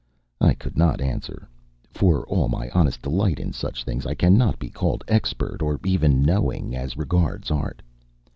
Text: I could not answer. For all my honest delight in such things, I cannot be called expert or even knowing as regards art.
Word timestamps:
I 0.41 0.55
could 0.55 0.79
not 0.79 0.99
answer. 0.99 1.47
For 1.91 2.25
all 2.25 2.49
my 2.49 2.69
honest 2.71 3.03
delight 3.03 3.39
in 3.39 3.53
such 3.53 3.83
things, 3.83 4.07
I 4.07 4.15
cannot 4.15 4.57
be 4.57 4.71
called 4.71 5.03
expert 5.07 5.61
or 5.61 5.79
even 5.85 6.23
knowing 6.23 6.75
as 6.75 6.97
regards 6.97 7.51
art. 7.51 7.83